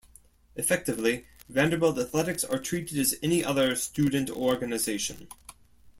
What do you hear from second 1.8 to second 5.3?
athletics are treated as any other student organization.